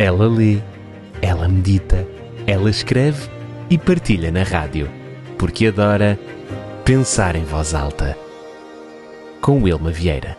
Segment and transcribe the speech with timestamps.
[0.00, 0.62] Ela lê,
[1.20, 2.06] ela medita,
[2.46, 3.28] ela escreve
[3.68, 4.88] e partilha na rádio,
[5.36, 6.16] porque adora
[6.84, 8.16] pensar em voz alta.
[9.42, 10.38] Com Wilma Vieira.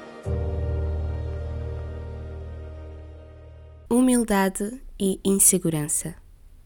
[3.90, 6.16] Humildade e insegurança.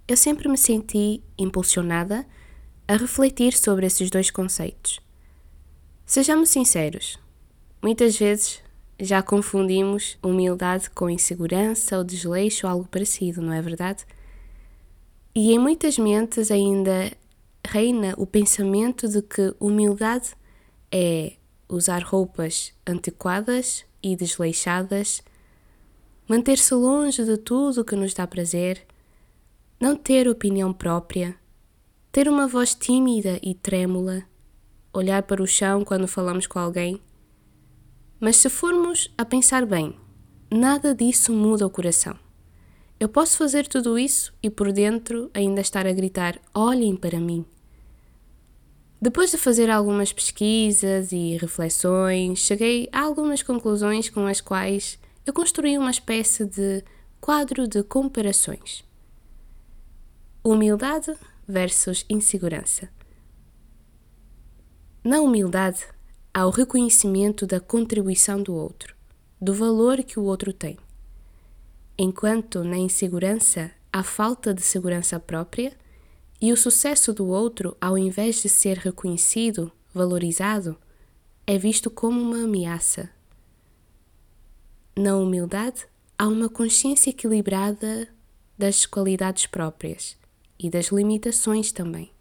[0.07, 2.23] Eu sempre me senti impulsionada
[2.87, 4.99] a refletir sobre esses dois conceitos.
[6.05, 7.19] Sejamos sinceros,
[7.81, 8.62] muitas vezes
[9.03, 14.05] já confundimos humildade com insegurança ou desleixo ou algo parecido, não é verdade?
[15.35, 17.11] E em muitas mentes ainda
[17.65, 20.35] reina o pensamento de que humildade
[20.91, 21.33] é
[21.67, 25.23] usar roupas antiquadas e desleixadas,
[26.27, 28.85] manter-se longe de tudo que nos dá prazer,
[29.79, 31.35] não ter opinião própria,
[32.11, 34.23] ter uma voz tímida e trêmula,
[34.93, 37.01] olhar para o chão quando falamos com alguém
[38.23, 39.93] mas se formos a pensar bem,
[40.49, 42.17] nada disso muda o coração.
[42.97, 47.45] Eu posso fazer tudo isso e por dentro ainda estar a gritar: olhem para mim.
[49.01, 55.33] Depois de fazer algumas pesquisas e reflexões, cheguei a algumas conclusões com as quais eu
[55.33, 56.81] construí uma espécie de
[57.19, 58.85] quadro de comparações.
[60.41, 61.13] Humildade
[61.45, 62.87] versus insegurança.
[65.03, 65.85] Na humildade,
[66.33, 68.95] ao reconhecimento da contribuição do outro,
[69.39, 70.79] do valor que o outro tem.
[71.95, 75.77] Enquanto na insegurança há falta de segurança própria
[76.41, 80.75] e o sucesso do outro, ao invés de ser reconhecido, valorizado,
[81.45, 83.11] é visto como uma ameaça.
[84.97, 85.85] Na humildade,
[86.17, 88.07] há uma consciência equilibrada
[88.57, 90.17] das qualidades próprias
[90.57, 92.11] e das limitações também.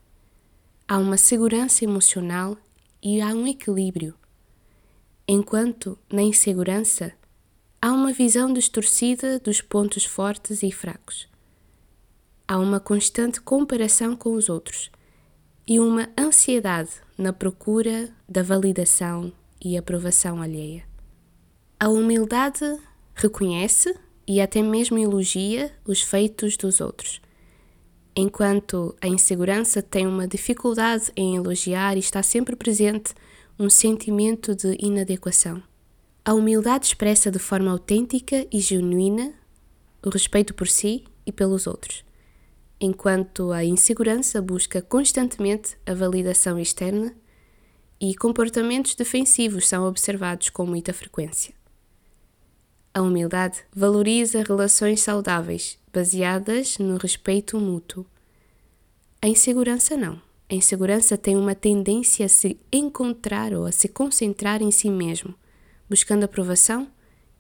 [0.86, 2.58] Há uma segurança emocional
[3.03, 4.14] e há um equilíbrio.
[5.27, 7.12] Enquanto, na insegurança,
[7.81, 11.28] há uma visão distorcida dos pontos fortes e fracos.
[12.47, 14.91] Há uma constante comparação com os outros
[15.67, 19.32] e uma ansiedade na procura da validação
[19.65, 20.84] e aprovação alheia.
[21.78, 22.78] A humildade
[23.15, 27.21] reconhece e até mesmo elogia os feitos dos outros
[28.15, 33.15] enquanto a insegurança tem uma dificuldade em elogiar e está sempre presente
[33.59, 35.62] um sentimento de inadequação.
[36.25, 39.33] A humildade expressa de forma autêntica e genuína
[40.05, 42.05] o respeito por si e pelos outros,
[42.81, 47.15] enquanto a insegurança busca constantemente a validação externa
[48.00, 51.55] e comportamentos defensivos são observados com muita frequência.
[52.94, 58.04] A humildade valoriza relações saudáveis, baseadas no respeito mútuo.
[59.20, 60.20] A insegurança não.
[60.50, 65.34] A insegurança tem uma tendência a se encontrar ou a se concentrar em si mesmo,
[65.88, 66.86] buscando aprovação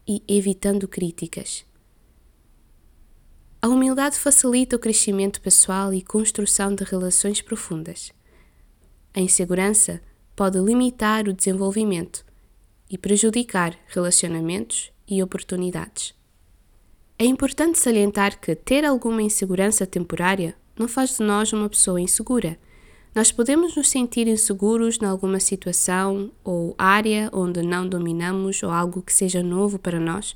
[0.08, 1.66] e evitando críticas.
[3.60, 8.10] A humildade facilita o crescimento pessoal e construção de relações profundas.
[9.12, 10.00] A insegurança
[10.34, 12.24] pode limitar o desenvolvimento
[12.88, 16.14] e prejudicar relacionamentos e oportunidades.
[17.18, 22.58] É importante salientar que ter alguma insegurança temporária não faz de nós uma pessoa insegura.
[23.14, 29.02] Nós podemos nos sentir inseguros em alguma situação ou área onde não dominamos ou algo
[29.02, 30.34] que seja novo para nós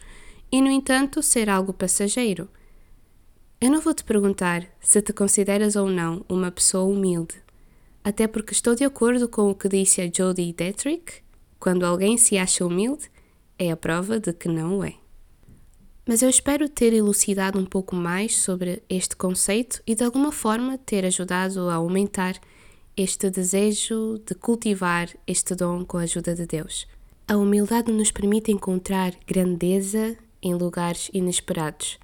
[0.53, 2.48] e, no entanto, ser algo passageiro.
[3.58, 7.37] Eu não vou te perguntar se te consideras ou não uma pessoa humilde,
[8.04, 11.14] até porque estou de acordo com o que disse a Jodie Detrick:
[11.58, 13.10] quando alguém se acha humilde,
[13.59, 14.94] é a prova de que não o é.
[16.09, 20.78] Mas eu espero ter elucidado um pouco mais sobre este conceito e de alguma forma
[20.78, 22.41] ter ajudado a aumentar
[22.97, 26.87] este desejo de cultivar este dom com a ajuda de Deus.
[27.27, 31.99] A humildade nos permite encontrar grandeza em lugares inesperados.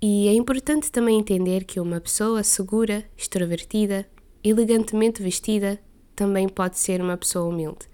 [0.00, 4.08] E é importante também entender que uma pessoa segura, extrovertida,
[4.42, 5.78] elegantemente vestida,
[6.14, 7.86] também pode ser uma pessoa humilde.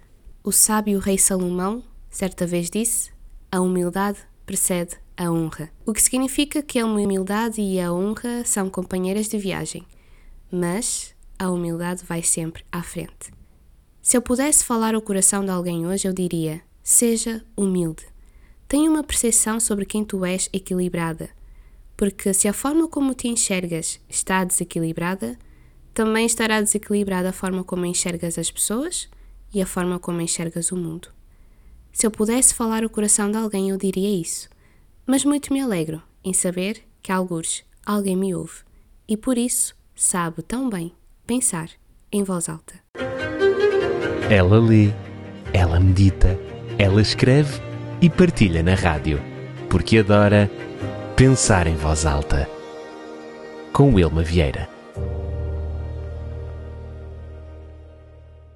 [0.44, 3.10] O sábio rei Salomão certa vez disse:
[3.50, 8.70] A humildade precede a honra, o que significa que a humildade e a honra são
[8.70, 9.84] companheiras de viagem,
[10.50, 13.32] mas a humildade vai sempre à frente.
[14.00, 18.04] Se eu pudesse falar ao coração de alguém hoje, eu diria: seja humilde.
[18.68, 21.30] Tenha uma percepção sobre quem tu és equilibrada,
[21.96, 25.38] porque se a forma como te enxergas está desequilibrada,
[25.94, 29.08] também estará desequilibrada a forma como enxergas as pessoas
[29.52, 31.08] e a forma como enxergas o mundo.
[31.92, 34.48] Se eu pudesse falar o coração de alguém, eu diria isso.
[35.06, 38.60] Mas muito me alegro em saber que, algures, alguém me ouve
[39.08, 40.92] e por isso sabe tão bem
[41.26, 41.68] pensar
[42.10, 42.74] em voz alta.
[44.30, 44.90] Ela lê,
[45.52, 46.38] ela medita,
[46.78, 47.60] ela escreve
[48.00, 49.20] e partilha na rádio,
[49.68, 50.50] porque adora
[51.16, 52.48] Pensar em Voz Alta,
[53.70, 54.68] com Wilma Vieira.